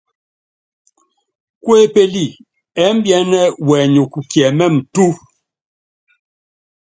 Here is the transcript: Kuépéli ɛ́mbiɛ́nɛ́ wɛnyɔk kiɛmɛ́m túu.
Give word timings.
Kuépéli 1.63 2.25
ɛ́mbiɛ́nɛ́ 2.83 3.43
wɛnyɔk 3.67 4.13
kiɛmɛ́m 4.29 4.73
túu. 4.93 5.13